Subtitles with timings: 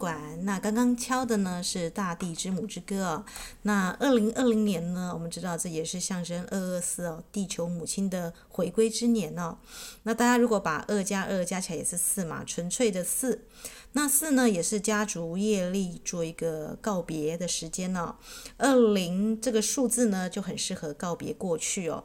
[0.00, 0.44] 精灵图书馆。
[0.44, 3.24] 那刚刚敲的呢是《大地之母之歌》哦。
[3.62, 9.58] 那二零二零年呢，我们知道这也是象征二二四哦，地球母亲的回归之年哦。
[10.04, 13.44] 那大家如果把二加二加起来也是四嘛，纯粹的四。
[13.92, 18.14] 那四呢也是家族业力做一个告别的时间哦。
[18.56, 22.04] 二零这个数字呢就很适合告别过去哦。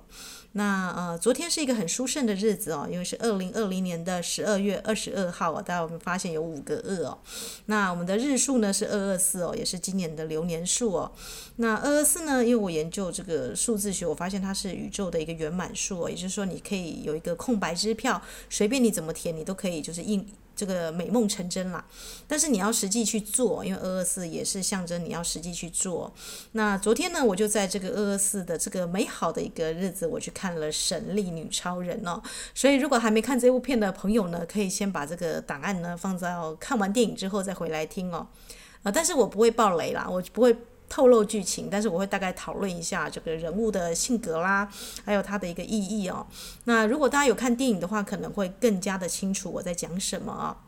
[0.53, 7.19] 那呃，昨天是一个很殊胜的日子哦，因为是二零二零年的十二月二十二号啊，大家我们发现有五个二哦。
[7.65, 11.11] 那我们的日数呢是二二四哦，也是今年的流年数哦。
[11.57, 20.25] 那二二四呢，因为我研究这个数字学，我发现它是宇宙的一个圆满数哦，也就是说你可以有一个空白支票，随便你怎么填，你都可以就是印。
[20.55, 21.83] 这个美梦成真啦，
[22.27, 26.13] 但是你要实际去做，因为二二四也是象征你要实际去做。
[26.53, 32.21] 那昨天呢，我就在这个二二四的这个美好的一个日子，我去看了《神力女超人》哦。
[32.53, 38.27] 所以如果还没看这部片的朋友呢，可以先把这个档案呢放在看完电影之后再回来听哦。
[38.83, 40.55] 啊，但是我不会爆雷啦，我不会。
[40.89, 44.67] 透露剧情，但是我会大概讨论一下这个人物的性格啦，
[45.03, 46.25] 还有他的一个意义哦。
[46.65, 50.64] 那如果大家有看电影的话，可能会更加的清楚我在讲什么啊。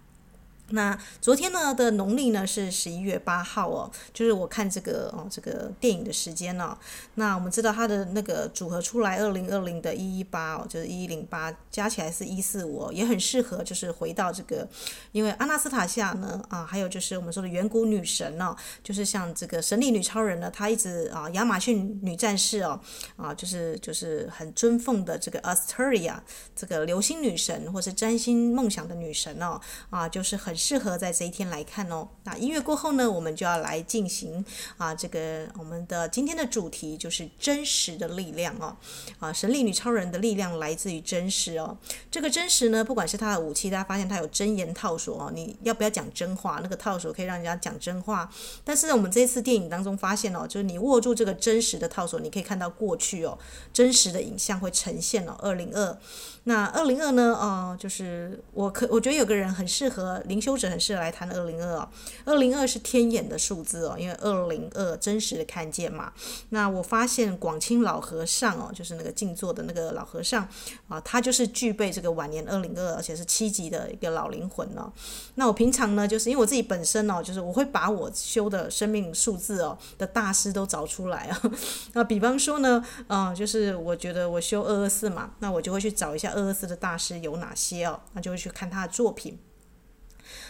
[0.71, 6.77] 那昨天呢的农历呢是十一月八号哦，就是我看这个哦这个电影的时间哦。
[7.15, 14.67] 那我们知道它的那个组合出来二零二零的一一八哦，就是一一零八加起来是一四五，也很适合就是回到这个，
[15.13, 22.77] 因为阿纳斯塔夏呢啊，还有就是我们说的远古女神呢，就是像这个神力女超人呢，她一直啊亚马逊女战士哦
[23.15, 26.15] 啊，就是就是很尊奉的这个 Asteria
[26.53, 30.56] 这个流星女神或是占星梦想的女神哦啊，就是很。
[30.57, 32.07] 适合在这一天来看哦。
[32.23, 34.43] 那音乐过后呢，我们就要来进行
[34.77, 38.75] 啊，这个我们的今天的主题就是真实的力量哦。
[39.19, 41.77] 啊，神力女超人的力量来自于真实哦。
[42.09, 45.31] 这个真实呢，不管是她的武器，大家发现她有真言套索哦。
[45.33, 46.59] 你要不要讲真话？
[46.63, 48.29] 那个套索可以让人家讲真话。
[48.63, 53.37] 但是我们这一次电影当中发现哦，就是你握住这个真实的套索，你可以看到过去哦，
[53.71, 55.35] 真实的影像会呈现哦。
[55.39, 55.97] 二零二。
[56.45, 57.35] 那二零二呢？
[57.37, 61.89] 哦、就是我可我觉得有个人很适合灵修者，很适合来谈二零二哦。
[62.23, 66.13] 二零二是天眼的数字哦，因为二零二真实的看见嘛。
[66.51, 70.47] 那我发现广清老和尚哦，就是那个静坐的那个老和尚
[70.87, 74.89] 啊，他就是具备这个晚年二零二，而且是七级的一个老灵魂哦。
[75.35, 81.41] 那我平常呢，就是因为我自己本身哦，就是我会把我修的生命数字哦的大师都找出来啊。
[81.91, 86.31] 那比方说呢，嗯、就是我觉得我修二二四嘛，那我就会去找一下。
[86.31, 87.99] 二二四的大师有哪些哦？
[88.13, 89.37] 那就会去看他的作品。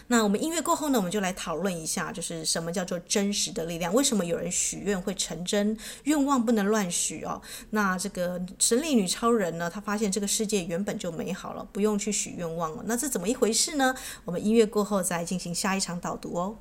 [0.10, 3.94] 那我们音乐过后呢，我们就来讨论一下，就是什么叫做真实的力量？
[3.94, 5.78] 为什么有人许愿会成真？
[6.04, 7.42] 愿望不能乱许哦。
[7.72, 12.84] 那这个神力女超人呢，她发现这个世界原本就美好了，不用去许愿望了。
[12.86, 13.94] 那这怎么一回事呢？
[14.24, 16.58] 我们音乐过后再进行下一场导读哦。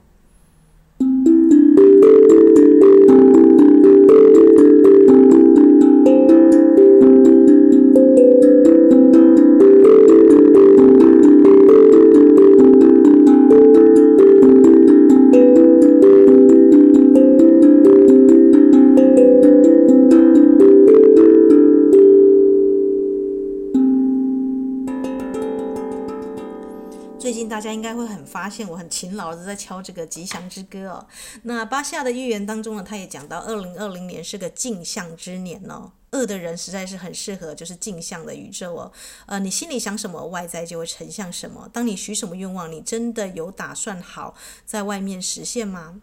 [27.56, 31.06] 大家应该会很发现我很勤劳的在敲这个吉祥之歌哦。
[31.44, 35.90] 那巴夏的预言当中呢，他也讲到二零二零年是个镜像之年哦。
[36.10, 38.92] 恶的人实在是很适合就是镜像的宇宙哦。
[39.24, 41.66] 呃，你心里想什么，外在就会成像什么。
[41.72, 44.34] 当你许什么愿望，你真的有打算好
[44.66, 46.02] 在外面实现吗？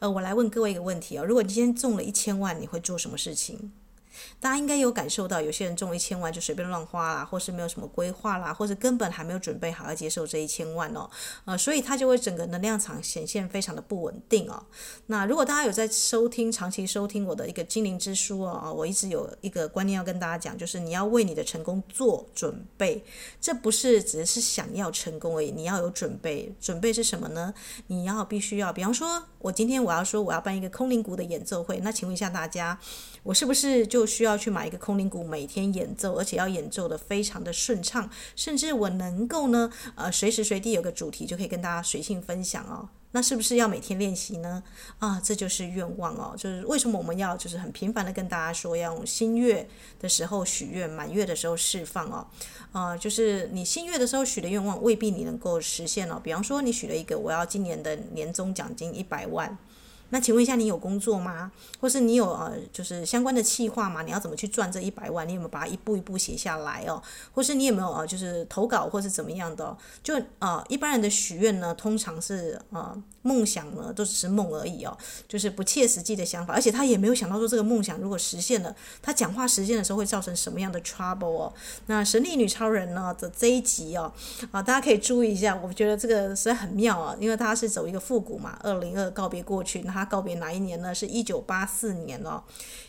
[0.00, 3.70] 呃，我来问各位一个问题哦，如果你今天中了一千万，你会做什么事情？
[4.40, 11.08] 大家应该有感受到，有些人中一千万就随便乱花啦，或是没有什么规划啦，或者根本还没有准备好要接受这一千万哦，
[11.44, 14.62] 呃，所以他就会整个能量场显现非常的不稳定哦。
[15.06, 23.04] 那如果大家有在收听，长期收听我的一个精灵之书哦，我一直有一个观念要跟大家讲，就是你要为你的成功做准备，
[23.40, 26.36] 这不是只是想要成功而已，你要有准备。
[26.60, 27.54] 准备是什么呢？
[27.86, 32.78] 你要必须要，比方说，我今天我要说我要办一个空灵鼓的演奏会，那请问一下大家，
[33.26, 42.88] 我是不是就需要去买一个空灵鼓，每天演奏，而且要演奏得非常的顺畅，甚至我能够呢，呃，随时随地有个主题就可以跟大家随性分享哦。
[43.10, 44.62] 那是不是要每天练习呢？
[44.98, 46.34] 啊，这就是愿望哦。
[46.36, 49.66] 就是为什么我们要就是很频繁的跟大家说，要用新月
[49.98, 52.26] 的时候许愿，满月的时候释放哦。
[52.70, 56.20] 啊，就是你新月的时候许的愿望未必你能够实现哦。
[56.22, 59.56] 比方说你许了一个，我要今年的年终奖金一百万。
[60.10, 61.50] 那请问一下，你有工作吗？
[61.80, 64.02] 或是你有呃，就是相关的计划吗？
[64.02, 65.28] 你要怎么去赚这一百万？
[65.28, 67.02] 你有没有把它一步一步写下来哦？
[67.32, 69.76] 或是你有没有呃，就是投稿或是怎么样的？
[70.02, 74.96] 就呃，一般人的许愿呢，通常是呃，梦想呢都只是梦而已哦，
[75.26, 81.52] 就是不切实际的想法，而且他也没有想到说这个梦想如果实现了，他讲话实现的时候会造成什么样的 trouble 哦？
[81.86, 84.12] 那神力女超人呢的这一集哦，
[84.52, 90.94] 啊，大家可以注意一下，我觉得这个实在很妙啊，因为他是走一个复古嘛，二零二告别过去，那他告别哪一年呢？
[90.94, 92.42] 是一九八四年哦。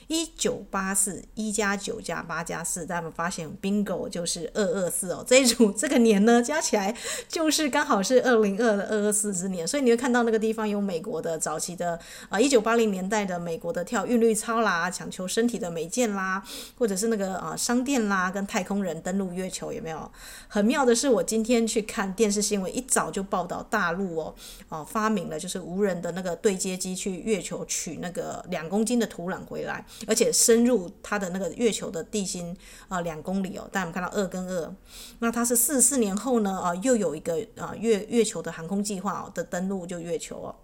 [0.07, 6.95] 一九八四，一加九加八加四，大家发现 bingo 就是二二四哦，这一组 这个年呢加起来
[7.27, 12.00] 就是刚好是二零二的二二四之年，所以你会看到那个地方有美国的早期的
[12.30, 16.42] 啊一九八零年代的美国的跳韵律操啦，抢求身体的美健啦，
[16.77, 20.09] 或者是那个啊商店啦，跟太空人登陆月球有没有？
[20.48, 24.36] 很妙的是，我今天去看电视新闻，一早就报道大陆哦
[24.69, 29.83] 哦发明了就是无人的那个对接机去月球取那个两公斤的土壤回来。
[30.06, 32.56] 而且深入它的那个月球的地心
[32.88, 34.76] 啊两公里哦，但我们看到二跟二，
[35.20, 40.56] 那它是四十四年后呢啊又有一个啊月月球的航空计划哦的登陆就月球哦。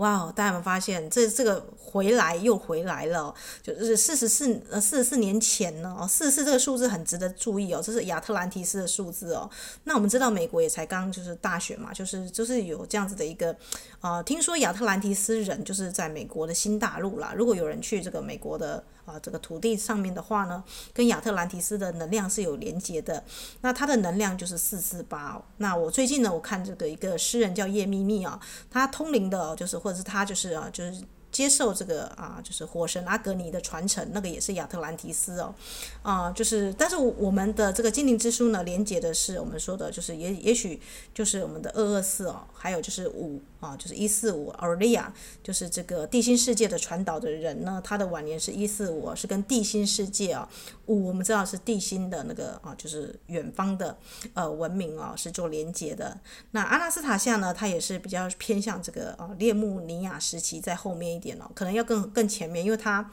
[0.00, 0.32] 哇哦！
[0.34, 9.48] 大家有没有发现，这这个回来又回来了，就是四十四呃四十四年前呢哦，四十四这个数字很值得注意哦，这是亚特兰蒂斯的数字哦。
[9.84, 13.54] 那我们知道美国也才刚就是大选嘛，就是就是有这样子的一个
[14.00, 17.34] 呃，听说亚特兰蒂斯人就是在美国的新大陆啦。
[17.36, 18.82] 如果有人去这个美国的。
[19.10, 20.62] 啊，这个土地上面的话呢，
[20.92, 23.22] 跟亚特兰提斯的能量是有连接的。
[23.62, 25.42] 那它的能量就是四四八。
[25.56, 28.40] 那我最近呢，我看这个一个诗人叫叶秘密啊，
[28.70, 31.02] 他通灵的，就是或者是他就是啊，就是。
[31.32, 35.54] 接受这个啊，就是火神阿格尼的传承，那个也是亚特兰提斯哦，
[36.02, 40.82] 啊，就是，但是我们的这个精灵之书呢，连接的是我们说的，就是也也许
[41.14, 50.48] 就是我们的二二四哦，还有就是五啊，就是一四五奥利亚，就是这个地心世界的传导的人呢，他的晚年是一四五，是跟地心世界啊，
[50.86, 53.96] 五我们知道是地心的那个啊，就是远方的
[54.34, 56.18] 呃文明啊，是做连接的。
[56.50, 61.20] 那阿纳斯塔夏呢，他也是比较偏向这个啊列穆尼亚时期在后面一。
[61.20, 63.10] 点哦可能要更更前面，因为它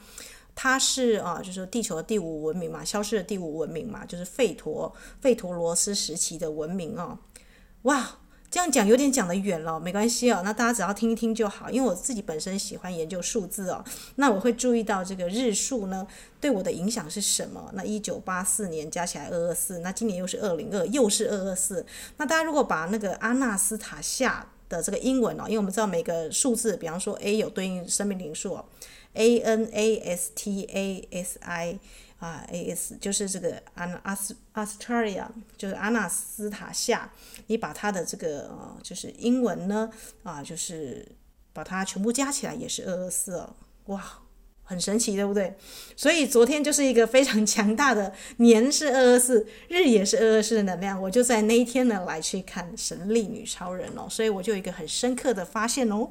[0.54, 4.90] 它是啊，就是地球的第五文明嘛，消失的第五文明嘛，就是费陀
[5.20, 7.18] 费陀罗斯时期的文明哦。
[7.82, 8.17] 哇，
[8.50, 11.70] 这样讲有点讲得远了，没关系哦，那大家只要听一听就好。
[11.70, 13.84] 因为我自己本身喜欢研究数字哦，
[14.16, 16.06] 那我会注意到这个日数呢
[16.40, 17.70] 对我的影响是什么？
[17.74, 21.84] 那一九八四年加起来二二四，那今年又是二零二，又是二二四。
[22.16, 24.46] 那大家如果把那个阿纳斯塔夏。
[24.68, 28.62] 的这个英文哦，因为我们知道每个数字，比方说 A 有对应生命灵数哦
[29.14, 31.78] ，A N A S T A S I
[32.18, 37.10] 啊 A S 就是这个安阿斯阿斯塔利亚，就是阿纳斯塔夏，
[37.46, 39.90] 你把它的这个呃就是英文呢
[40.22, 41.06] 啊，就是
[41.52, 43.56] 把它全部加起来也是二二四哦，
[43.86, 44.20] 哇！
[44.64, 45.56] 很神奇，对不对？
[45.96, 51.00] 所以昨天就是一个非常强大的年是二二四，日也是二二四的能量。
[51.00, 56.10] 我就在那一天呢来去看神力女超人哦，所以我就有一个很深刻的发现哦。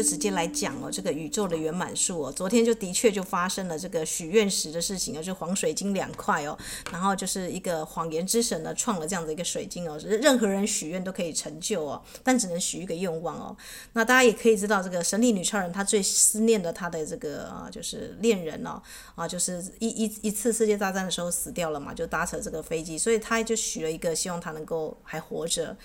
[0.00, 6.56] 就直接来讲哦，这个宇宙的圆满数哦，昨天就的确就发生了这个许愿石的事情啊，就黄水晶两块哦，
[6.90, 13.54] 然后就是一个谎言之神呢创了这样的一个水晶哦，任何人许愿都可以成就哦，但只能许一个愿望哦。
[13.92, 18.80] 那大家也可以知道，这个神力女超人她最思念的她的这个啊，就是恋人哦，
[19.16, 25.76] 啊，就是一一一次世界大战的时候死掉了嘛，就搭乘这个飞机，所以她就许了一个希望他能够还活着。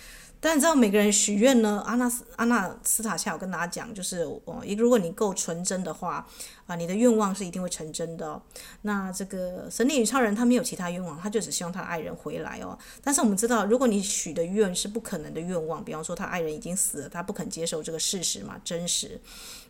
[0.45, 1.81] 但你知道每个人许愿呢？
[1.87, 6.27] 阿纳斯阿纳斯塔夏，我跟大家讲，就是哦，如果你够纯真的话。
[6.67, 8.41] 啊，你的愿望是一定会成真的。
[8.81, 12.75] 那这个神力与超人他没有其他愿望，他就只希望他的爱人回来哦。
[13.03, 19.21] 但是我们知道，如果你许的愿是不可能的愿望，比方说他爱人已经死了，他不肯接受这个事实嘛，真实。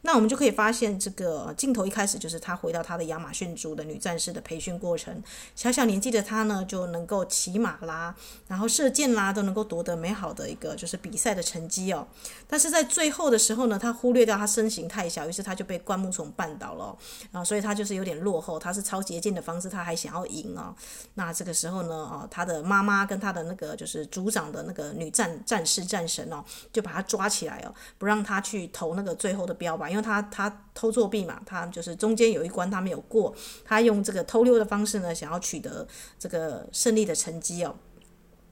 [0.05, 5.21] 那我们就可以发现，这个镜头一开始就是她回到她的亚马逊族的女战士的培训过程。
[5.55, 8.15] 小小年纪的她呢，就能够骑马啦，
[8.47, 12.07] 然后射箭啦，都能够夺得美好的一个就是比赛的成绩哦。
[12.47, 16.95] 但是在最后的时候呢，她忽略掉她身形太小，于是她就被灌木丛绊倒了。
[17.31, 20.75] 啊，所以他就是有点落后，他是抄捷径的方式，他还想要赢啊。
[21.15, 33.33] 那这个时候呢，啊，他的妈妈跟他的那个就是组长的那个女战战士战神哦，就把他抓起来哦，不让他去投那个最后的标靶，因为他他偷作弊嘛，他就是中间有一关他没有过，
[33.63, 35.87] 他用这个偷溜的方式呢，想要取得
[36.19, 37.73] 这个胜利的成绩哦。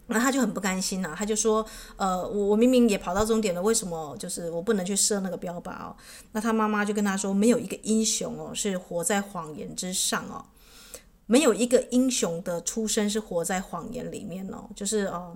[0.08, 1.66] 那他就很不甘心呐、他就说，
[1.98, 5.96] 呃，我我明明也跑到终点了，为什么就是我不能去射那个标靶哦？
[6.32, 10.46] 那他妈妈就跟他说，没有一个英雄哦是活在谎言之上哦。
[11.26, 15.36] 没有一个英雄的出生是活在谎言里面哦，就是哦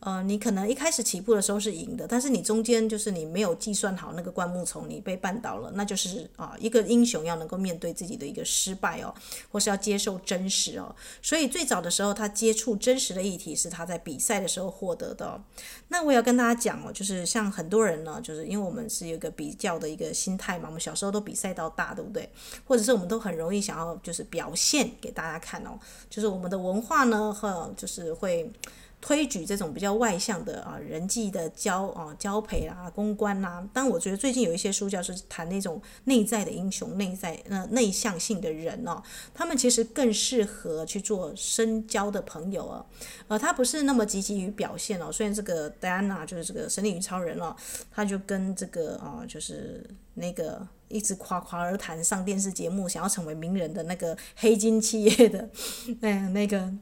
[0.00, 9.14] 呃，你可能一开始起步的时候是赢的，但是你中间就是你没有计算好那个灌木丛，你被绊倒了，那就是啊、一个英雄要能够面对自己的一个失败哦，
[9.52, 10.94] 或是要接受真实哦。
[11.20, 15.42] 所以最早的时候，他接触真实的议题是他在比赛的时候获得的、哦。
[15.88, 22.26] 那我要跟大家讲哦，就是像很多人呢，就是因为我们是有一个比较的一个心态嘛，我们小时候都比赛到大，对不对？
[22.64, 25.35] 或者是我们都很容易想要就是表现给大家。
[25.38, 25.78] 看哦，
[26.10, 28.50] 就是我们的文化呢，和就是会
[28.98, 33.68] 推举这种比较外向的啊人际的交啊交配啊公关啊。
[33.72, 39.00] 但我觉得最近有一些书教是谈那种内在的英雄、内在呃内向性的人哦，
[39.34, 42.86] 他们其实更适合去做深交的朋友哦。
[43.28, 45.12] 呃，他不是那么积极于表现哦。
[45.12, 47.54] 虽然这个戴安娜就是这个神力女超人哦，
[47.92, 49.84] 他就跟这个啊就是
[50.16, 50.66] 那个。
[50.88, 55.50] 一直夸夸而谈上电视节目，想要成为名人的那个黑金企业的，
[56.00, 56.72] 哎，那个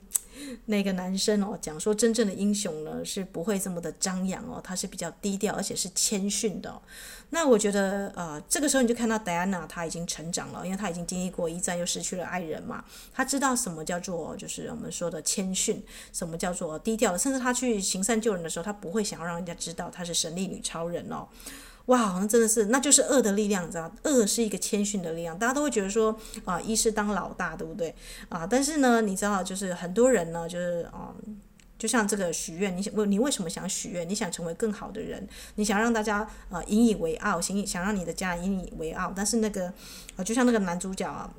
[0.67, 6.83] 那个男生哦，讲说真正的英雄呢是不会这么的张扬哦，他是比较低调，而且是谦逊的。
[7.31, 21.27] 那我觉得呃，这个时候你就看到戴安娜她已经成长了，因为她已经经历过一战，又失去了爱人嘛，她知道什么叫做就是我们说的谦逊，什么叫做低调，甚至她去行善救人的时候，她不会想要让人家知道她是神力女超人哦。
[21.87, 23.93] 哇，那真的是，那就是恶的力量，你知道？
[24.05, 27.95] 恶是一个谦逊的力量，大家都会觉得说啊，一是当老大，对不对？
[28.29, 31.37] 啊，但是呢，你知道，就是很多人呢，就是嗯，
[31.79, 34.09] 就像这个许愿，你想问你为什么想许愿？
[34.09, 39.73] 你想成为更好的人，你想让大家啊引以为傲，想想让你的家引以为傲，但是那个
[40.17, 41.31] 啊，就像那个男主角啊。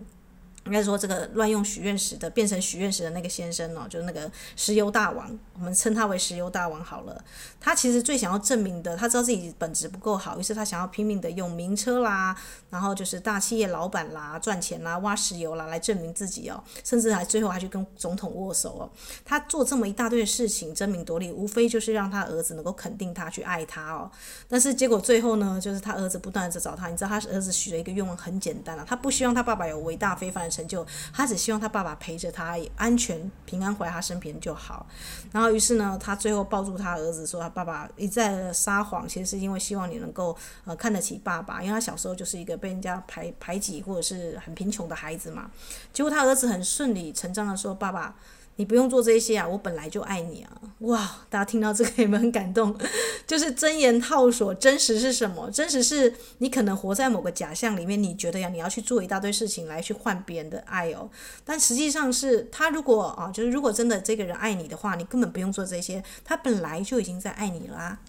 [0.65, 7.23] 应该说，这个乱用许愿石的，变成许愿石的那个先生哦，就是那个石油大王，我们称他为石油大王好了。
[7.59, 12.35] 他其实最想要证明的，他知道自己本质不够好，于是他想要拼命的用名车啦，
[12.71, 18.89] 然后就是大企业老板啦，赚钱啦，挖石油啦，来证明自己哦，甚至还最后还去跟总统握手哦。
[19.23, 24.09] 他做这么一大堆的事情，争名夺利，无非就是让他儿子能够肯定他，去爱他哦。
[24.47, 34.85] 但是结果最后呢，就是他儿子不断的找他，你知道他儿子许了一个愿望，很简单啊，他不希望他爸爸有伟大非凡的成就，他只希望他爸爸陪着他，安全平安回来他身边就好。
[35.31, 45.51] 然后于是呢，他最后抱住他儿子说：“他爸爸一再撒谎，其实是因为希望你能够呃看得起爸爸，因为他小时候就是一个被人家排排挤或者是很贫穷的孩子嘛。
[45.91, 48.15] 结果他儿子很顺理成章的说：‘爸爸。’
[48.57, 50.51] 你不用做这些啊，我本来就爱你啊！
[50.79, 52.75] 哇，大家听到这个有没有很感动？
[53.27, 55.49] 就是真言套索，真实是什么？
[55.51, 61.09] 真实是你可能活在某个假象里面，你觉得呀，你要去做一大堆事情来去换别人的爱哦。
[61.43, 67.99] 但实际上是他如果啊，就是如果真的这个人爱你的话，你根本不用做这些，他本来就已经在爱你啦。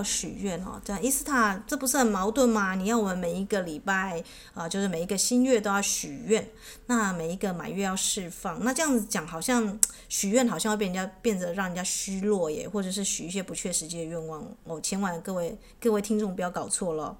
[0.00, 2.74] 要许愿哦，这样伊斯塔，这不是很矛盾吗？
[2.74, 4.22] 你要我们每一个礼拜
[4.54, 6.48] 啊，就是每一个新月都要许愿，
[6.86, 9.78] 那每一个满月要释放，那这样子讲好像
[10.08, 17.14] 许愿好像要被人家变得让人家虚弱耶，或者是许一些不切实际的愿望哦，千万各位各位听众不要搞错了。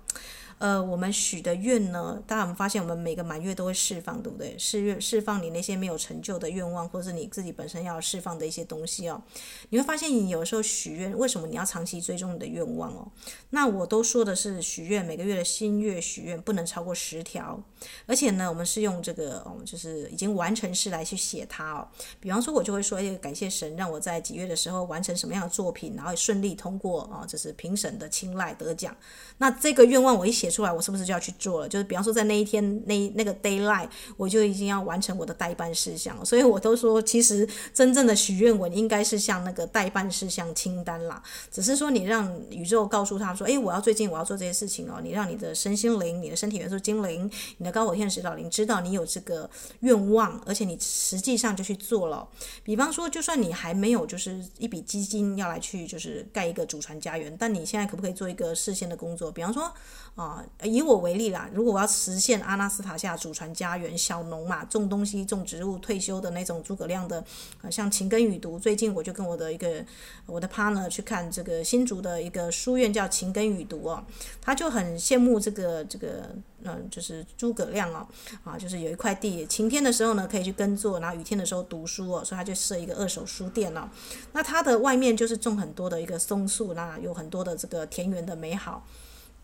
[0.60, 4.54] 呃，我们许的愿呢，大家我们发现，我们每个满月都会释放，对不对？
[4.58, 9.22] 释愿释放你那些没有成就的愿望，或者是你自己本身要释放的一些东西哦。
[9.70, 13.10] 你会发现，你有时候许愿，为什么你要长期追踪你的愿望哦？
[13.48, 17.58] 那我都说的是许愿，每个月的新月许愿不能超过十条，
[18.04, 21.88] 而且呢，我们是用这个哦，就是已经完成式来去写它哦。
[22.20, 28.94] 比方说，我就会说，哎，感谢神让我在几月的时候完成什么样的作品，然后顺利通过啊，就是评审的青睐得奖。
[29.38, 31.68] 那这个愿望我一写出来，我是不是就要去做了？
[31.68, 36.24] 就是比方说，在那一天那那个 daylight，我就已经要完成我的待办事项了。
[36.24, 41.22] 所以我都说，其实真正的许愿文应该是像那个待办事项清单啦。
[41.50, 49.48] 只是说，你让宇宙告诉他说：“诶，我要最近我要做这些事情哦。”你让你的身心灵、你的身体元素精灵、你的高火天使导灵知道你有这个
[49.80, 52.28] 愿望，而且你实际上就去做了。
[52.62, 59.30] 比方说，就算你还没有就是一笔基金要来去就是盖一个祖传家园，但你现在可不可以做一个事先的工作？
[59.30, 59.72] 比方说
[60.20, 67.24] 啊，以我为例啦，如果我要实现阿纳斯塔夏祖传家园小农嘛，种东西、种植物、退休的那种诸葛亮的，
[67.62, 68.58] 啊，像勤耕雨读。
[68.58, 69.82] 最近我就跟我的一个
[70.26, 74.04] 我的 partner 去看这个新竹的一个书院，叫勤耕雨读哦，
[74.42, 76.28] 他就很羡慕这个这个，
[76.64, 78.06] 嗯，就是诸葛亮哦，
[78.44, 83.88] 啊，就是有一块地，晴天的时候呢可以去耕作，然后雨天的时候读书哦，所以他就设一个二手书店哦。
[84.34, 88.84] 那他的外面就是种很多的一个松树，那有很多的这个田园的美好。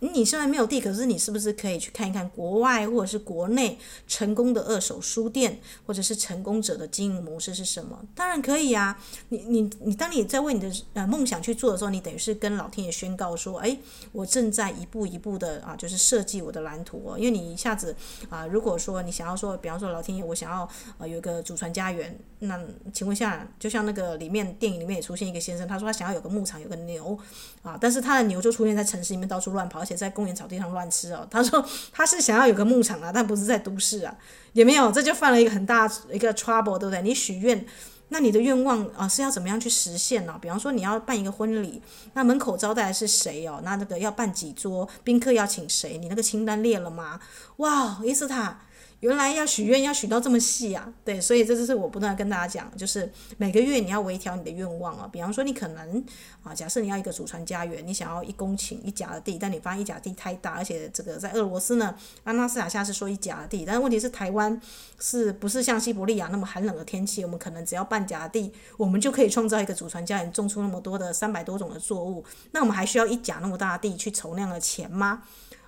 [0.01, 7.99] 你虽然没有地，可是你是不是可以去看一看国外或者是国内成功的二手书店，或者是成功者的经营模式是什么？
[8.15, 8.99] 当然可以啊！
[9.31, 13.75] 你你你，当你在为你的呃梦想去做的时候，你等于是跟老天爷宣告说：哎，
[14.13, 17.19] 我正在一步一步的啊，就是设计我的蓝图哦。
[17.19, 17.97] 因为你一下子
[18.29, 22.61] 啊，如果说你想要说，比方说老天爷，我想要呃有一个祖传家园，那
[22.93, 27.19] 请问下，就像那个里面电影里面也出现一个先生，他说他想要有个牧场，有个牛
[27.63, 29.86] 啊，但是他的牛就出现在城市里面到处乱跑。
[29.87, 34.13] 且在公园草地上乱吃哦，他说他是想要有个牧场啊，但不是在都市啊，
[34.53, 37.01] 也没有，这就犯了一个很大一个 trouble，对不对？
[37.03, 37.65] 你许愿，
[38.09, 40.37] 那你的愿望啊是要怎么样去实现呢？
[40.43, 41.81] 比方说你要办一个婚礼，
[42.15, 43.61] 那门口招待的是谁哦？
[43.63, 45.97] 那那个要办几桌，宾客要请谁？
[45.99, 47.21] 你那个清单列了吗？
[47.59, 48.63] 哇，伊斯塔。
[49.01, 55.09] 原来要许愿要许到这么细啊，对，所以这就是我不断跟大家讲，就是每个月你要微调你的愿望啊。
[55.13, 56.03] 比方说你可能
[56.43, 64.59] 啊，假设你要一个祖传家园，你想要一公顷一甲的地，但你发现一甲地太大，而且这个在俄罗斯呢，阿纳斯塔夏是说一甲的地，但问题是台湾
[64.99, 67.23] 是不是像西伯利亚那么寒冷的天气？
[67.23, 75.23] 我们可能只要半甲地，我们就可以创造一个祖传家园，种出那么多的三百多种的作物，那我们还需要一甲那么大地去筹那样的钱吗？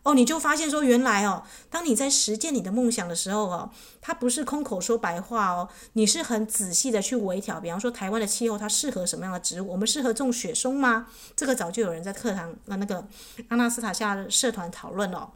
[0.08, 7.60] 哦，你就发现说，原来哦，当你在实践你的梦想的时候哦，它不是空口说白话哦，你是很仔细的去微调。
[7.60, 9.68] 比方说，台湾的气候它适合什么样的植物？
[9.68, 11.08] 我们适合种雪松吗？
[11.36, 13.06] 这个早就有人在课堂那那个
[13.48, 15.30] 阿纳斯塔夏社团讨论了哦。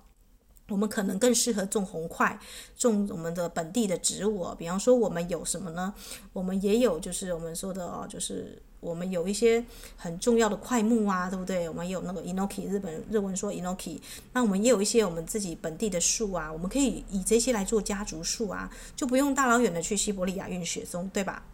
[0.70, 2.38] 我们可能更适合种红桧，
[2.74, 4.54] 种我们的本地的植物。
[4.58, 5.92] 比方说，我们有什么呢？
[6.32, 8.62] 我们也有，就是我们说的哦，就是。
[8.82, 9.64] 我们有一些
[9.96, 11.68] 很重要的块木啊，对不对？
[11.68, 14.00] 我们有那个 inoki，日本日文说 inoki。
[14.32, 21.44] 那我们也有一些我们自己本地的树啊，我们可以以这些来做家族树啊，就不用大老远的去西伯利亚运雪松，对吧？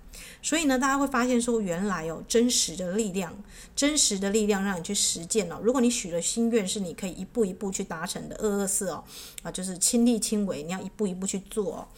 [0.43, 3.33] 所以呢，大家会发现说，原来哦，真实的力量，
[3.77, 5.61] 真实的力量让你去实践哦。
[5.63, 8.35] 如果你许了心愿，是你可以一步一步去达成的。
[8.37, 9.05] 二二四哦，
[9.43, 11.89] 啊，就是亲力亲为，你要一步一步去做哦。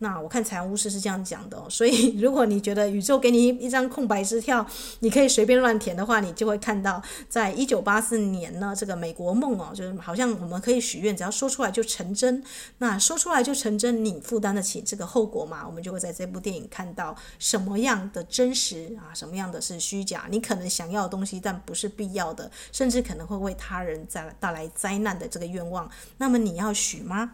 [0.00, 4.64] 那我看彩虹巫师是这样讲的哦， 所以如果你觉得宇宙给你一张空白支票，
[5.00, 12.42] 你可以随便乱填的话，你就会看到，在一九八四年呢，这个美国梦哦，就是好像我们可以许愿，只要说出来就成真。
[12.78, 15.64] 那说出来就成真，你负担得起这个后果吗？
[15.66, 20.26] 我们就会在这部电影看到什么样的真实啊，什么样的是虚假？
[20.30, 27.32] 你可能想要的东西，但不是必要的，甚至可能会为他人带带来灾难的这个愿望，那么你要许吗？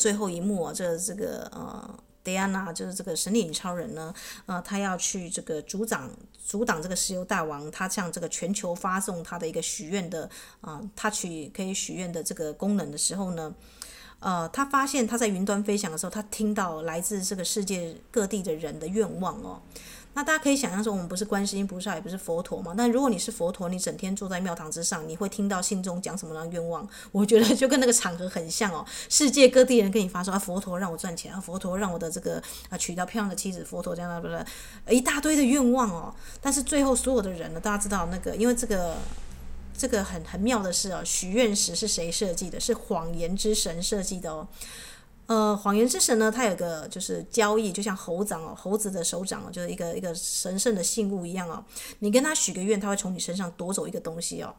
[0.00, 4.12] 最后一幕，这、这个呃，戴安娜就是这个神力女超人呢，
[4.46, 6.10] 呃，她要去这个阻挡
[6.50, 10.28] 阻挡这个石油大王，他向这个全球发送他的一个许愿的
[10.62, 13.54] 啊，他、呃、取可以许愿的这个功能的时候呢，
[14.18, 19.62] 呃，他发现他在云端飞翔的时候，他听到来自这个世界各地的人的愿望哦。
[20.12, 22.74] 那大家可以想象说，我们不是观世音菩萨，也不是佛陀嘛。
[22.76, 26.86] 但如果你是佛陀，你整天坐在庙堂之上，你会听到信中讲什么样的愿望？
[27.12, 28.84] 我觉得就跟那个场合很像哦。
[29.08, 34.44] 世界各地人跟你发说啊，佛陀让我赚钱啊，佛陀让我的这个啊娶到漂亮的妻子，佛陀这样的不是
[34.92, 36.12] 一大堆的愿望哦。
[36.40, 38.96] 但是最后所有的人呢，大家知道那个，因为这个
[39.78, 42.58] 这个很很妙的是哦，许愿石是谁设计的？
[42.58, 44.48] 是谎言之神设计的哦。
[45.30, 51.64] 呃，谎言之神呢，他有个就是交易，就像猴掌哦，猴子的手掌哦，就是一个一个神圣的信物一样哦。
[52.00, 54.52] 你跟他许个愿，他会从你身上夺走一个东西哦。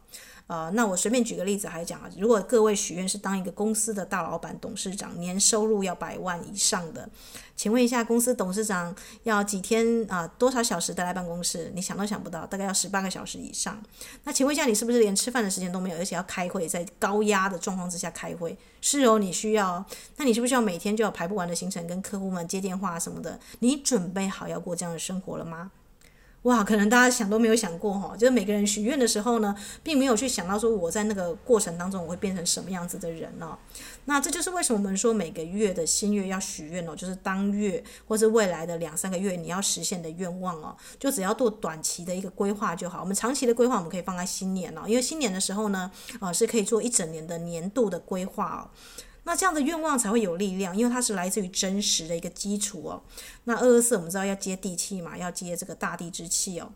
[0.52, 7.08] 呃，那我随便举个例子还讲啊，如果各位许愿是当一个公司的大老板、董事长，年收入要百万以上的，
[7.56, 11.72] 请问一下，公司董事长要几天啊、多少小时待在办公室？
[11.74, 13.82] 你想都想不到，大概要十八个小时以上。
[14.26, 18.58] 那请问一下，你是不是连吃饭的时间都没有，而且要开会，在高压的状况之下开会？
[18.82, 19.86] 是哦，你需要。
[20.18, 23.40] 那你是不是要每天就要排不完的行程，跟客户们接电话什么的？
[23.60, 25.72] 你准备好要过这样的生活了吗？
[26.44, 33.56] 哇，可能大家想都没有想过哈，就是每个人许愿的时候呢，并没有去想到说我在那个过程当中我会变成什么样子的人哦。
[34.06, 43.02] 那这就是为什么我们说每个月的新月要许愿哦，就是当月或是未来的两三个月你要实现的愿望哦，就只要做短期的一个规划就好。
[43.02, 48.62] 我们长期的规划我们可以放在新年哦，因为新年的时候呢，啊是可以做一整年的年度的规划哦。
[49.24, 53.04] 那这样的愿望才会有力量，因为它是来自于真实的一个基础哦。
[53.44, 56.72] 那二二四我们知道要接地气嘛，要接这个大地之气哦。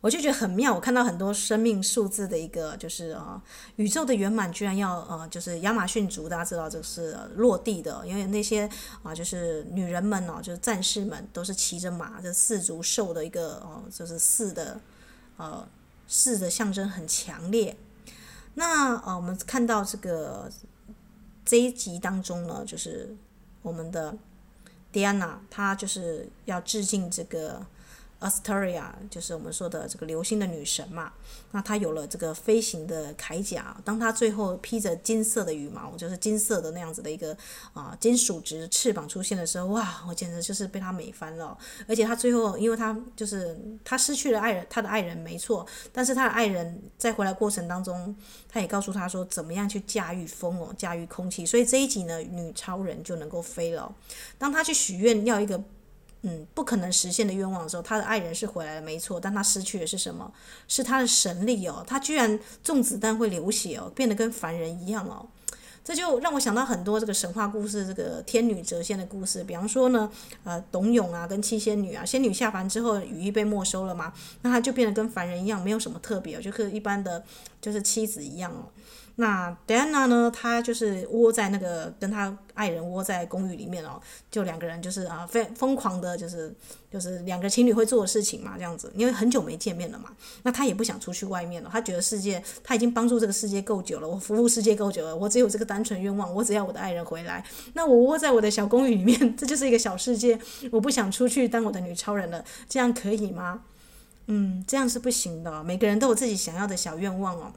[0.00, 3.40] 我就觉得很妙，我看到很多生命数字的一个就是啊，
[3.76, 8.68] 宇宙的圆满居然要呃，就是亚马逊族大家知道这是落地的，因为那些
[9.02, 14.80] 啊就是女人们哦，就是战士们都是骑着马，这四足兽的一个哦，就是四的
[15.36, 15.64] 呃
[16.06, 17.76] 四的象征很强烈。
[18.54, 20.48] 那呃我们看到这个。
[21.44, 23.16] 这一集当中呢，就是
[23.62, 24.16] 我们的
[24.92, 27.66] Diana，她就是要致敬这个。
[28.22, 31.12] Asteria 就是我们说的这个流星的女神嘛，
[31.50, 37.36] 那她有了这个飞行的铠甲，当她最后披着金色的羽毛，就是金色的那样子的一个
[37.74, 41.58] 啊金属质翅膀出现的时候，哇，我简直就是被她美翻了。
[41.88, 48.14] 而且她最后，因为她就是她失去了爱人，她的爱人没错，但是她的爱人在回来过程当中，
[48.48, 51.44] 她也告诉她说怎么样去驾驭风哦，驾驭空气。
[51.44, 53.94] 所以这一集呢，女超人就能够飞了。
[54.38, 55.62] 当她去许愿要一个。
[56.22, 60.32] 嗯，不可能实现的愿望的时候，他的爱人是回来了，没错，但他失去的是什么？
[60.68, 65.26] 是他的神力哦，他居然中子弹会流血哦，变得跟凡人一样哦，
[65.82, 70.08] 这就让我想到很多这个神话故事，这个天女谪仙的故事，比方说呢，
[70.44, 77.24] 呃，董永啊，跟七仙女啊，仙女下凡之后，羽翼被没收了嘛，那他就变得跟凡人一样，没有什么特别，就是一般的
[77.60, 78.70] 就是妻子一样哦。
[79.16, 80.30] 那戴安娜呢？
[80.34, 86.54] 她就是窝在那个跟她爱人窝在公寓里面哦，就两个人就是啊，非疯狂的，就是
[86.90, 88.90] 就是两个情侣会做的事情嘛，这样子。
[88.96, 90.10] 因为很久没见面了嘛，
[90.42, 91.68] 那她也不想出去外面了。
[91.70, 97.44] 她觉得世界，她已经帮助这个世界够久了，我服务世界够久了，我只有这个单纯愿望，我只要我的爱人回来。
[97.74, 100.38] 那我窝在我的小公寓里面， 这就是一个小世界，
[100.70, 103.62] 我不想出去当我的女超人了，这样可以吗？
[104.28, 105.62] 嗯，这样是不行的。
[105.64, 107.52] 每个人都有自己想要的小愿望哦。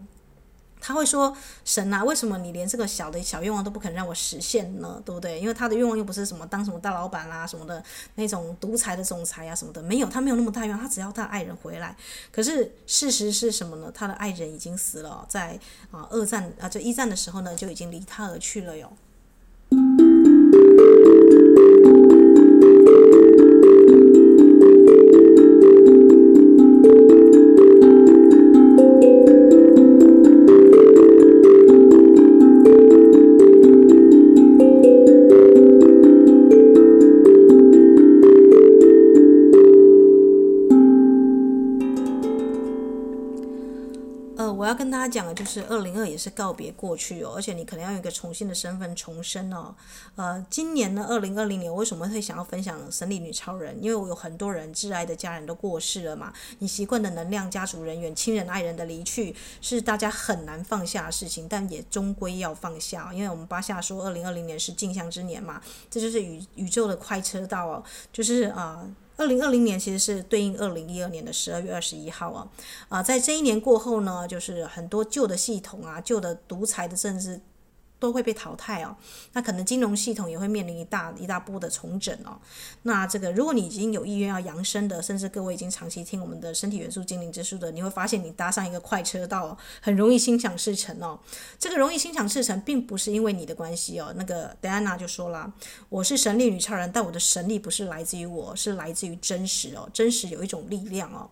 [0.88, 5.02] 他会说：“神啊，为什么你连这个小的小愿望都不肯让我实现呢？
[5.04, 5.39] 对不对？
[5.39, 11.98] 因为他的愿望又不是什么当什么大老板啦、啊，什么的那种独裁的总裁啊什么的，没有，他没有那么大愿望，他只要他爱人回来。
[12.32, 13.91] 可是事实是什么呢？
[13.95, 18.93] 他的爱人已经死了，在啊二战啊就一战的时候呢，就已经离他而去了哟。”
[44.65, 49.75] 我要跟大家讲的就是二零二也是告别过去哦，而且你可能要有一个重新的身份重生哦。
[50.15, 53.78] 呃，今年呢，二零二零年，为什么会想要分享神力女超人？
[53.80, 56.34] 因为我有很多人挚爱的家人都过世了嘛。
[56.58, 63.13] 你习惯的能量、家族人员、亲人、爱人的离去，是大家很难放下的事情，但也终归要放下。
[63.13, 68.84] 因为我们巴夏说，二零二零年是镜像之年嘛，这就是宇宇宙的快车道哦，就是啊。
[69.17, 72.47] 二零二零年其实是对应二零一二年的十二月二十一号啊，
[72.89, 77.39] 啊，在这一年过后呢，就是很多旧的系统啊，旧的独裁的政治。
[78.05, 78.95] 都会被淘汰哦，
[79.33, 82.37] 那可能金融系统也会面临一大一大波的重整哦。
[82.83, 91.19] 那这个，如果你已经有意愿要扬升的，甚至各位已经长期听我们的身体元素精灵之书的，你会发现你搭上一个快车道，很容易心想事成哦。
[91.57, 94.13] 这个容易心想事成，并不是因为你的关系哦。
[94.15, 95.51] 那个戴安娜就说了，
[95.89, 99.89] 我是神力女超人，但我的神力不是来自于我，是来自于真实哦。
[99.91, 101.27] 真实有一种力量哦。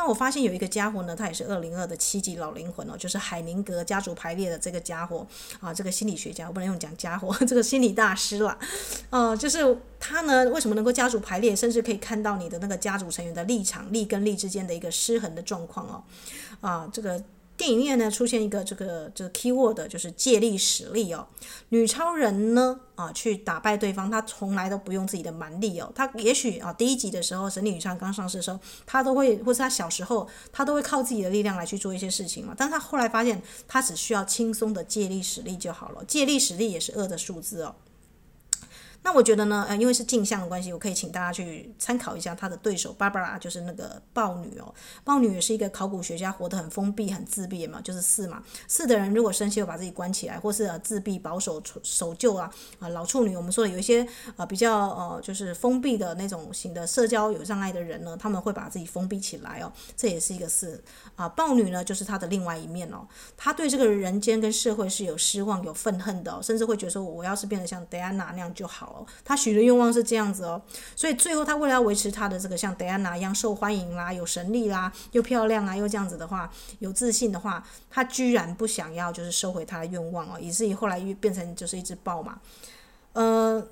[0.00, 5.26] 那我发现有一个家伙呢，他也是二零二的七级老灵魂哦，就是海宁格家族排列的这个家伙
[5.60, 8.58] 啊，这个心理学家我不能用讲家伙，这个心理大师啦，
[9.10, 16.02] 呃，就是他呢，为什么能够家族排列，甚至可以看到你的那个家族成员的立场、力跟力之间的一个失衡的状况哦，
[16.62, 17.22] 啊，这个。
[17.60, 21.26] 电影院呢出现一个这个这个 keyword 就是借力使力哦，
[21.68, 37.74] 女超人呢啊去打败对方，她从来都不用自己的蛮力哦，她也许啊第一集的时候神力女超刚上市的时候，她都会或是她小时候她都会靠自己的力量来去做一些事情嘛，但她后来发现她只需要轻松的借力使力就好了，借力使力也是二的数字哦。
[39.02, 44.74] 那我觉得呢，呃，因为是镜像的关系，我可以请大家去参考一下他的对手芭芭拉，就是那个豹女哦。
[45.02, 48.42] 豹女也是一个考古学家，活得很封闭、很自闭嘛，就是四嘛。
[48.68, 60.82] 四的人如果生气，又把自己关起来，或是呃自闭、保守、守旧啊啊、老处女，我们说的有一些呃比较呃就是封闭的那种型的社交有障碍的人呢，他们会把自己封闭起来哦，这也是一个四
[61.16, 61.26] 啊。
[61.26, 68.89] 豹女呢，就是她的另外一面哦，她对这个人间跟社会是有失望、有愤恨的、甚至会觉得说，我要是变得像戴安娜那样就好。
[69.24, 70.60] 他许的愿望是这样子哦，
[70.94, 82.40] 所以最后他为了要维持他的这个像戴安娜一样受欢迎啦、有神力啦、又漂亮啊、又这样子的话，有自信的话，他居然不想要就是收回他的愿望哦，以至于后来又变成就是一只豹嘛，
[83.14, 83.66] 呃。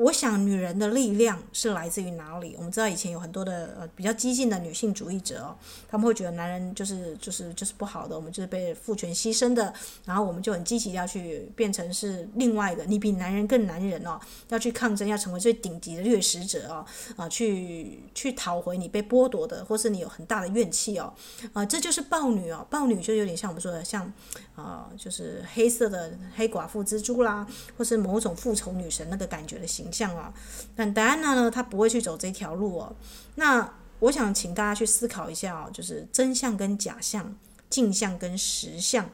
[0.00, 2.54] 我想，女人的力量是来自于哪里？
[2.56, 5.54] 我们知道以前有很多的呃比较激进的女性主义者哦，
[5.90, 9.74] 他们会觉得男人就是就是就是不好的，我们就是被父权牺牲的，
[10.06, 16.86] 然后我们就很积极要去变成是另外一个，你比男人更男人哦，要去抗争，要成为最顶级的掠食者哦，
[17.16, 21.12] 啊，去去讨回你被剥夺的，或是你有很大的怨气哦，
[21.52, 24.10] 啊，这就是豹女哦，豹女就有点像我们说的像
[24.56, 30.32] 啊，就是黑色的黑寡妇蜘蛛啦，或是某种复仇女神那个感觉的形像啊，
[30.74, 32.94] 但戴安娜呢，她不会去走这条路哦。
[33.34, 37.36] 那我想请大家去思考一下哦，就是真相跟假象、
[37.68, 39.08] 镜像跟实像、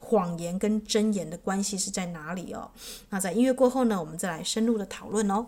[0.00, 2.70] 谎言跟真言的关系是在哪里哦？
[3.10, 5.46] 那在音乐过后呢，我们再来深入的讨论哦。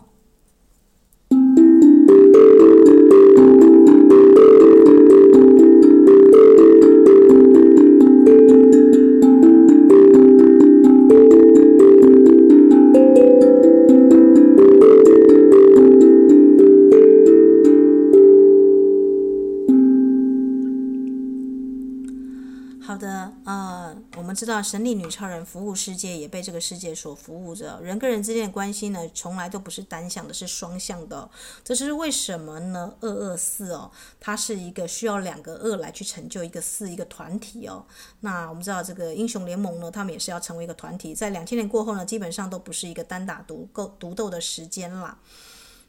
[23.45, 27.79] 呃，我们知道神力女超人服务世界，也被这个世界所服务着。
[27.79, 31.29] 人跟人之间的关系呢，从来都不是单向的，是双向的。
[31.63, 32.95] 这是为什么呢？
[33.01, 37.85] 二二四哦，它是一个需要两个二来去成就一个四一个团体哦。
[38.21, 41.13] 那我们知道这个英雄联盟呢，他们也是要成为一个团体。
[41.13, 45.19] 在两千年过后呢，基本上都不是一个单打独斗独斗的时间啦。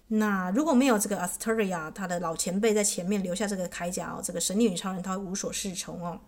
[0.09, 6.21] 那如果没有这个 Asteria，他的老前辈在前面留下这个铠甲哦，这个神力女超人他会无所适从哦。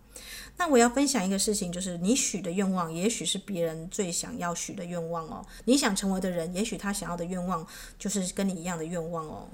[0.57, 5.45] 那我要分享一个事情，就是你许的愿望，也许是别人最想要许的愿望哦。
[5.63, 7.65] 你想成为的人，也许他想要的愿望
[7.97, 9.47] 就是跟你一样的愿望哦，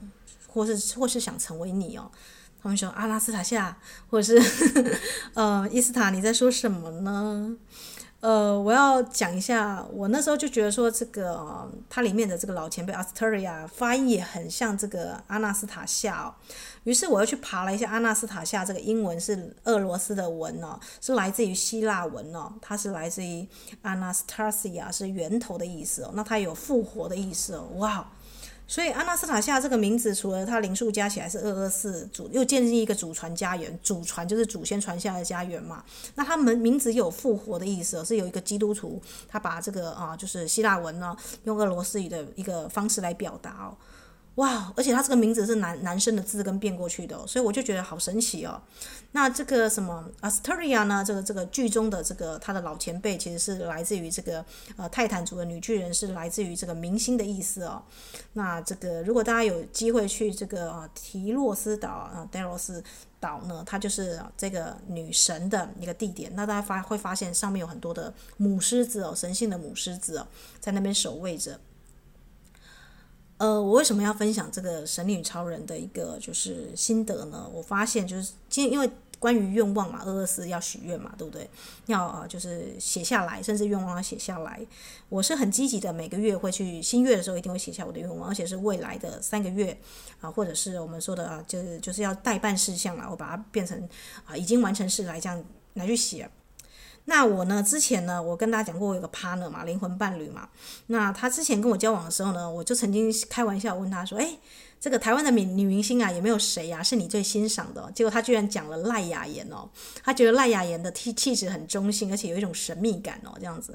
[0.48, 2.10] 或是或是想成为你哦。
[2.64, 3.78] 他们说阿拉斯塔夏，
[4.10, 4.98] 或者是
[5.36, 7.56] 呃伊斯塔，你在说什么呢？
[8.26, 16.34] 呃，我要讲一下，我那时候就觉得说，这个它里面的这个老前辈 Asteria 发音也很像这个阿纳斯塔夏哦。
[16.86, 23.48] 于是我又去爬了一下阿纳斯塔夏这个英文是俄罗斯的文哦，是来自于希腊文哦，它是来自于
[23.84, 28.08] Anastasia 是源头的意思哦，那它有复活的意思哦，哇！
[28.68, 35.84] 所以阿纳斯塔夏这个名字，除了它灵数加起来是二二四，祖又建立一个祖传家园，祖传就是祖先传下来的家园嘛。
[36.16, 43.78] 那他们名字有复活的意思，是有一个基督徒，他把这个啊，就是希腊文呢，用俄罗斯语的一个方式来表达哦。
[44.36, 48.62] 哇，而且他这个名字是男男生的字跟变过去的，所以我就觉得好神奇哦。
[49.14, 51.02] 那这个什么 Asteria 呢？
[51.08, 54.44] 这个这个剧中的这个他的老前辈，其实是来自于这个
[54.76, 57.82] 呃泰坦族的女巨人，是来自于这个明星的意思哦。
[58.34, 62.84] 那这个如果大家有机会去这个啊提洛斯岛啊戴洛斯
[63.22, 66.30] 岛呢，它就是这个女神的一个地点。
[66.36, 70.28] 那大家发会发现上面有很多的母狮子哦，神性的母狮子哦，
[70.60, 71.58] 在那边守卫着。
[73.38, 77.50] 呃，我为什么要分享这个神女超人的一个就是心得呢？
[77.54, 81.50] 我发现就是今因为关于愿望嘛，二二四要许愿嘛，对不对？
[81.88, 84.66] 要啊，就是写下来，甚至愿望要写下来。
[85.10, 89.78] 我是很积极的，每个月会去新月的时候一定会写下我的愿望，而且是未来的三个月
[90.22, 93.78] 啊，或者是我们说的啊，就是就是要待办事项啦，我把它变成
[94.26, 95.44] 啊已经完成事来这样
[95.74, 96.30] 来去写。
[97.06, 97.64] 那我呢？
[97.64, 100.50] 之前呢，我跟大家讲过，我有个 partner 嘛，灵魂伴侣嘛。
[100.88, 104.40] 那他之前跟我交往的时候呢，我就曾经开玩笑问他说：“诶。”
[104.78, 107.92] 这个台湾的女女明星啊，有没有谁呀、啊、是你最欣赏的？
[107.96, 109.68] 结果他居然讲了赖雅妍哦，
[110.04, 113.74] 他觉得赖雅妍的气气质很中性，而且有一种神秘感哦，这样子。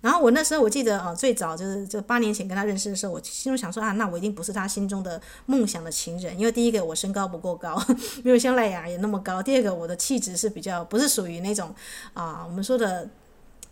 [0.00, 7.82] 然后我那时候我记得啊，最早就是这八年前跟他认识的时候，我心中想说啊，那我一定不是他心中的梦想的情人，因为第一个我身高不够高，
[8.22, 11.74] 没有像赖雅妍那么高；第二个我的气质是比较不是属于那种
[12.14, 13.08] 啊，我们说说的。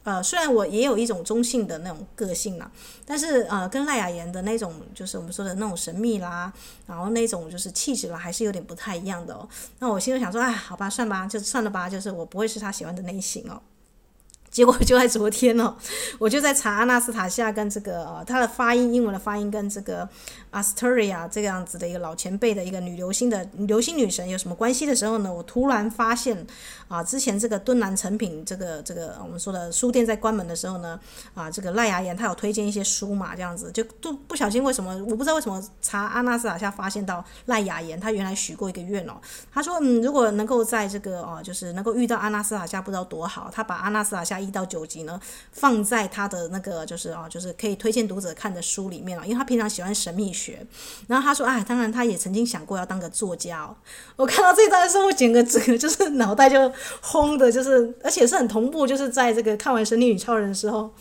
[0.03, 2.71] 呃，虽然我也有一种中性的那种个性啦，
[3.05, 6.51] 但是呃，跟赖雅妍的那种，就是我们说的那种神秘啦，
[6.87, 9.47] 然后那种就是气质啦，还是有点不太一样的哦。
[9.79, 13.61] 那我心里想说，哎，好吧，算吧，就算了吧，就是我不会是他喜欢的类型哦。
[14.51, 15.77] 结果就在昨天哦，
[16.19, 20.09] 我就在查阿纳斯塔夏跟这个呃，他的发音，英文的发音跟这个
[20.51, 26.45] Asteria 这个样子的一个老前辈的一个女流星的流星女神有什么关系的时候呢，我突然发现
[26.89, 30.99] 啊，之前这个敦南诚品这个这个我们说的书店在关门的时候呢，
[31.33, 39.13] 啊，这个赖雅妍她有推荐一些书嘛，这样子就都不小心为什么我不知道为什么查阿纳斯塔夏发现到赖雅妍她原来许过一个愿哦，
[39.53, 44.40] 她说嗯，如果能够在这个哦，就是能够遇到阿纳斯塔夏不知道多好，她把阿纳斯塔夏。
[44.41, 45.21] 一到九集呢，
[45.53, 50.67] 放在他的那个就是啊，就是可以推荐读者看的书里面了，因为他平常喜欢神秘学。
[51.07, 53.77] 然后他说，哎，当然他也曾经想过要当个作家哦。
[54.17, 60.93] 我看到这段的时候，我整个整个就是脑袋就轰的，就是而且是很同步，就是在这个看完《神力女超人》的时候，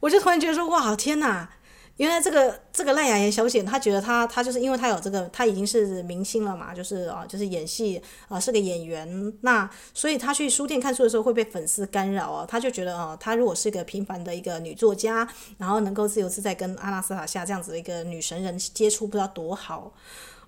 [0.00, 1.48] 我就突然觉得说，哇，天哪！
[1.96, 9.32] 原来这个这个赖雅妍小姐，她觉得她她就是因为她有这个，她已经是明星了嘛，就是啊，就是演戏啊，是个演员。
[9.42, 15.28] 那所以她去书店看书的时候会被粉丝干扰啊，她就觉得啊，她如果是一个平凡的一个女作家，
[15.58, 19.92] 然后能够自由自在跟阿纳斯塔下这样子的一个女神人接触，不知道多好。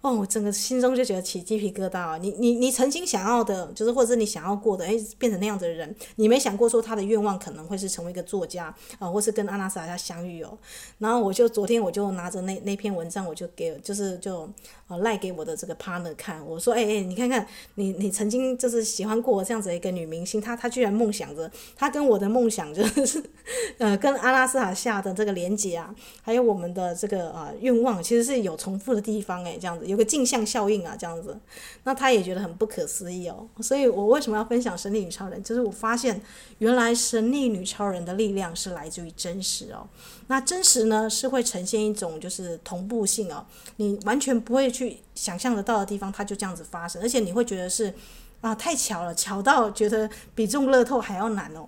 [0.06, 2.16] 哦，我整个心中就觉得起鸡皮疙瘩！
[2.20, 10.56] 你你你曾经想要的，就是或者是你想要过的，哎，变成那样子的人，你没想过说他的愿望可能会是成为一个作家啊，或是跟阿纳斯塔夏相遇哦。
[10.98, 14.48] 然后我就昨天我就拿着那那篇文章，我就给就是就
[14.86, 23.20] 呃赖给我的这个 partner 看，我说，哎哎，你看看你你曾经就是喜欢过这样子一个女明星，她她居然梦想着，她跟我的梦想就是
[23.78, 25.92] 呃跟阿纳斯塔下的这个连接啊，
[26.22, 29.95] 还有我们的这个呃愿望，其实是有重复的地方哎，这样子有。
[29.96, 31.40] 有个镜像效应啊，这样子，
[31.84, 33.48] 那他也觉得很不可思议哦。
[33.62, 35.40] 所以我为什么要分享《神力女超人》？
[35.42, 36.20] 就是我发现，
[36.58, 39.88] 原来神力女超人的力量是来自于真实哦。
[40.26, 47.94] 那真实呢，是会呈现一种就是同步性哦，你完全不会去想象得到的地方，它就这样子发生，而且你会觉得是
[48.42, 51.66] 啊，太巧了，巧到觉得比中乐透还要难哦。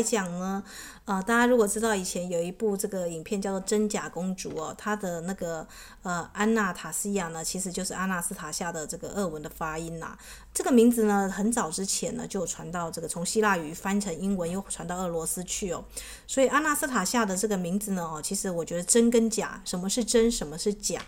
[0.00, 0.64] 来讲呢，
[1.04, 5.66] 呃，大家如果知道以前有一部这个影片叫做《真假公主》哦，它的那个
[6.02, 10.16] 呃安娜塔西亚呢，其实就是阿纳斯塔夏的这个俄文的发音呐。
[10.54, 15.84] 这个名字呢，很早之前呢就传到这个从希腊语翻成英文，又传到俄罗斯去哦。
[16.26, 21.02] 所以阿纳斯塔夏的这个名字呢，哦，其实我觉得真跟假，什么是真，什么是假？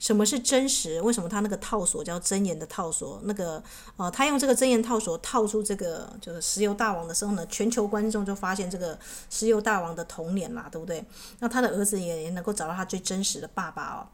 [0.00, 1.00] 什么是真实？
[1.02, 3.20] 为什么他那个套索叫真言的套索？
[3.24, 3.62] 那个
[3.96, 11.04] 呃，他用这个真言套索套出这个就是石油大王的时候呢，全球观众就发现这个石油大王的童年啦，对不对？
[11.38, 14.08] 那他的儿子也能够找到他最真实的爸爸哦。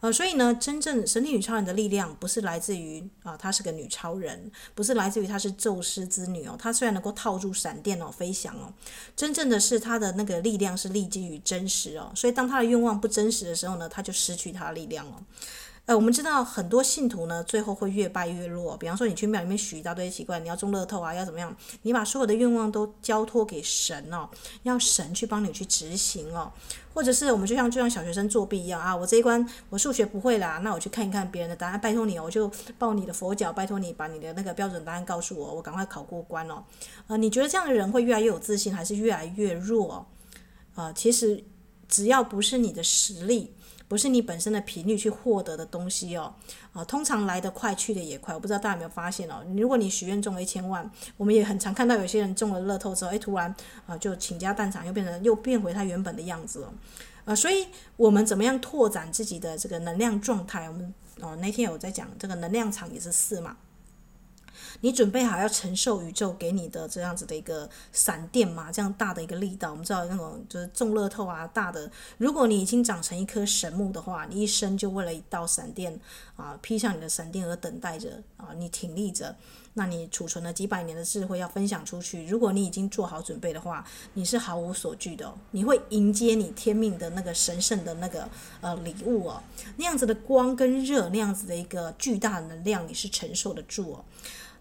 [0.00, 6.56] 呃，所以呢，真正神力女超人的力量不是来自于啊，她是个女超人，不是来自于她是宙斯之女哦。
[6.58, 8.72] 她虽然能够套住闪电哦，飞翔哦，
[9.14, 12.10] 真正的是她的那个力量是立基于真实哦。
[12.14, 15.22] 所以当她的愿望不真实的时候呢，她就失去她的力量了。
[15.84, 18.76] 呃，我们知道很多信徒呢，最后会越败越弱。
[18.76, 21.54] 比方说，你去庙里面许一大堆奇怪，你要中乐透啊，要怎么样？
[21.82, 24.28] 你把所有的愿望都交托给神哦，
[24.62, 26.52] 要神去帮你去执行哦。
[26.94, 36.62] 或者是我们就像就像小学生作弊一样啊，我这一关我数学不会啦，那我去看一看别人的答案，拜托你哦，我就抱你的佛脚，拜托你把你的那个标准答案告诉我，我赶快考过关哦。
[37.08, 40.06] 呃，你觉得这样的人会越来越有自信，还是越来越弱？
[40.76, 41.42] 呃，其实
[41.88, 43.52] 只要不是你的实力。
[43.92, 46.34] 不是你本身的频率去获得的东西哦，
[46.72, 48.32] 啊，通常来得快，去的也快。
[48.32, 53.54] 我不知道大家有没有发现哦，如果你许愿中了一千万，我们也很常看到有些人中了乐透之后，哎，突然
[53.86, 56.72] 啊就倾家荡产，又变成又变回他原本的样子了，
[57.26, 57.66] 呃，所以
[57.98, 60.70] 我们怎么样拓展自己的这个能量状态？
[60.70, 63.58] 我们哦那天有在讲这个能量场也是四嘛。
[64.80, 68.70] 你准备好要承受宇宙给你的这样子的一个闪电吗？
[68.72, 71.90] 这样大的一个力道，我们知道那种就是中乐透啊，大的。
[72.18, 75.98] 如果你已经长成一棵神木的话，你一生就为了一道闪电
[76.36, 79.36] 啊，劈向你的闪电而等待着啊，你挺立着。
[79.74, 82.26] 那你储存了几百年的智慧要分享出去。
[82.26, 88.28] 如果你已经做好准备的话，你是毫无所惧的，你会迎接你天命的那个神圣的那个
[88.60, 89.42] 呃礼物哦，
[89.78, 94.04] 那样子的光跟热，那样子的一个巨大的能量，你是承受得住哦。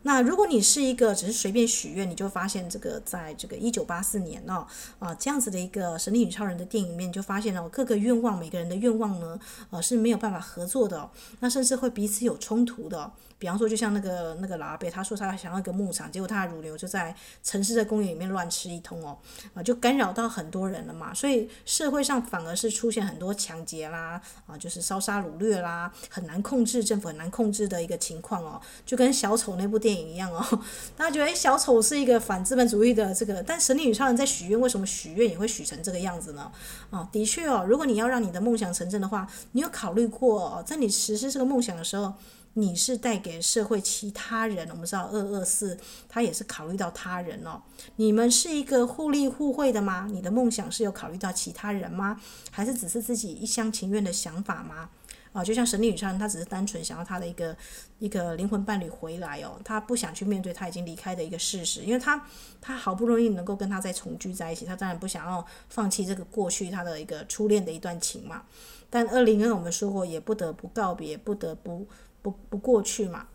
[0.03, 4.65] 那如果你是一个只是随便许愿，你就发现这个在这个一九八四年哦
[4.99, 9.39] 啊这样子的一个神力女超人的电影里面，就发现了各个愿望，每个人的愿望呢，
[9.69, 13.11] 呃是没有办法合作的，那甚至会彼此有冲突的。
[13.37, 19.17] 比方说，就像那个那个老阿伯，他说他想要一个牧场，结果他的乳牛就在城市的公园里面乱吃一通哦，
[19.55, 21.11] 啊，就干扰到很多人了嘛。
[21.11, 28.61] 所以社会上反而是出现很多抢劫啦，啊，就是烧杀掳掠啦，很难控制，政府很难控制的一个情况哦。
[28.85, 30.41] 就跟小丑那部电电影一样哦，
[30.95, 36.51] 大家觉得诶，小丑是一个反资本主义的这个，但神力女超人在许愿，为什么许愿也会许成这个样子呢？
[36.89, 42.13] 啊，的确哦，如果你要让你的梦想成真的话，你有考虑过哦，在你实施这个梦想的时候。
[42.55, 45.77] 你是带给社会其他人，我们知道二二四，
[46.09, 47.61] 他也是考虑到他人哦。
[47.95, 50.05] 你们是一个互利互惠的吗？
[50.11, 52.19] 你的梦想是有考虑到其他人吗？
[52.51, 54.89] 还是只是自己一厢情愿的想法吗？
[55.33, 57.55] 啊，就像神力女超人，他只是单纯想要他的一个
[57.99, 62.25] 一个灵魂伴侣回来哦，他不想去面对他已经离开的一个事实，因为他
[62.59, 68.43] 他好不容易能够跟他再重聚在一起，他当然不想要放弃这个过去他的一个初恋的一段情嘛。
[68.89, 71.87] 但二零二我们说过，也不得不告别，不得不。
[72.23, 73.25] 不不过去嘛，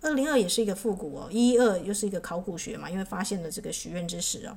[0.00, 4.56] 二零二也是一个复古哦，一二又是一个考古学嘛，因为发现了这个许愿之石哦。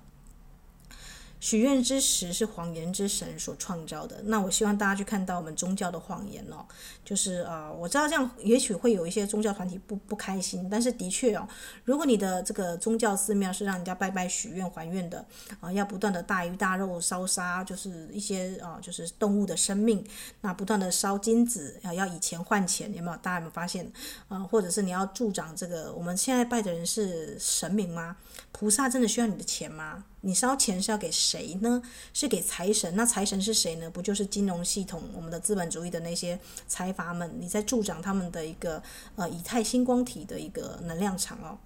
[1.40, 4.22] 许愿之石是谎言之神所创造的。
[4.26, 6.66] 那我希望大家去看到我们宗教的谎言哦，
[7.04, 11.48] 就是呃，我知道这样也许会有一些宗教团体不不开心，但是的确哦，
[11.86, 15.26] 如果你的这个宗教寺庙是让人家拜拜许愿还愿的
[15.60, 20.06] 啊，要不断的大鱼大肉烧杀，就是一些啊，就是动物的生命，
[20.42, 23.18] 那不断的烧金子啊，要以钱换钱，有没有？
[23.18, 23.90] 大家有没有发现
[24.28, 24.40] 啊？
[24.40, 28.18] 或者是你要助长这个，我们现在拜的人是神明吗？
[28.52, 30.04] 菩萨真的需要你的钱吗？
[30.22, 31.82] 你烧钱是要给谁呢？
[32.14, 32.94] 是给财神？
[32.96, 33.90] 那财神是谁呢？
[33.90, 37.34] 不就是金融系统，我们的资本主义的那些财阀们？
[37.40, 38.84] 你在助长他们的一个
[39.16, 41.58] 呃以太星光体的一个能量场哦。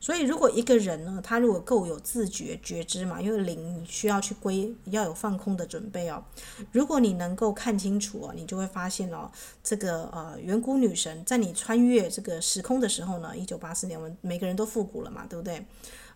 [0.00, 6.24] 所以如果一个人呢，他如果够有自觉觉知嘛，因为灵需要去归，要有放空的准备哦。
[6.72, 9.30] 如果你能够看清楚哦，你就会发现哦，
[9.62, 15.64] 这个呃远古女神在你穿越这个时空的时候呢，一九八四年我们每个人都复古了嘛，对不对？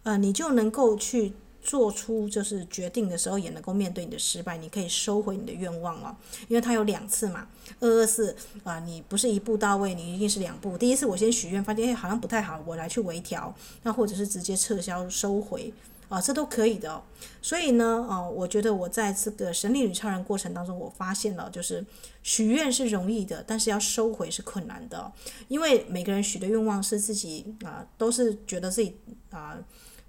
[0.02, 1.34] 呃，你就能够去。
[1.62, 6.14] 做出就是决定的时候，也能够面对你的失败，你可以收回你的愿望哦，
[6.46, 7.48] 因为它有两次嘛，
[7.80, 10.78] 二二四啊，你不是一步到位，你一定是两步。
[10.78, 13.52] 第一次我先许愿，发现哎好像不太好，我来去微调，
[13.82, 15.72] 那或者是直接撤销收回
[16.08, 17.02] 啊，这都可以的。
[17.42, 21.84] 所以呢，哦，我觉得我在这个神力女超人过程当中，我发现了就是
[22.22, 25.12] 许愿是容易的，但是要收回是困难的，
[25.48, 28.96] 因为每个人许的愿望是自己啊，都是觉得自己
[29.30, 29.58] 啊。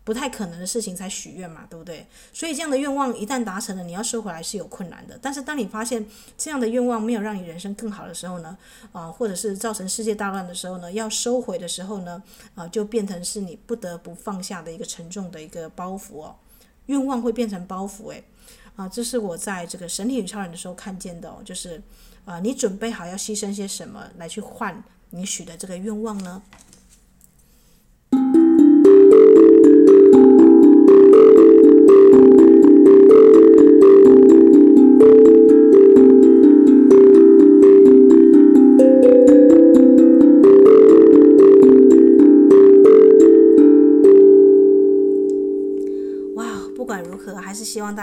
[0.08, 2.08] 不太可能的事情才许愿嘛，对不对？
[2.32, 5.20] 所以这样的愿望一旦达成了，你要收回来是有困难的。
[5.22, 6.05] 但是当你发现
[6.38, 8.58] 这样的愿望没有让你人生更好的时候呢，
[8.93, 12.24] 啊，或者是造成世界大乱的时候呢，要收回的时候呢，
[12.55, 16.34] 啊，就变成是你不得不放下的一个沉重的一个包袱哦。
[16.86, 18.24] 愿望会变成包袱，诶，
[18.78, 21.84] 啊，这是我在这个神力女超人的时候看见的哦，就是
[22.24, 26.41] 啊，你准备好要牺牲些什么来去换你许的这个愿望呢？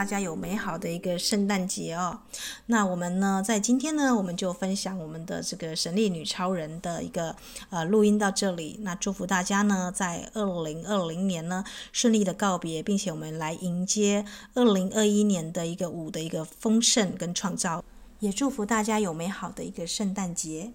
[0.04, 2.20] 大家有美好的一个圣诞节哦。
[2.66, 7.34] 那我们呢，在今天呢，我们就分享我们的这个神力女超人的一个
[7.70, 8.78] 呃录音到这里。
[8.82, 17.82] 那祝福大家呢，在二零二零年呢顺利的告别，并且我们来迎接二零二一年的一个五的一个丰盛跟创造。
[18.20, 20.72] 也祝福大家有美好的一个圣诞节。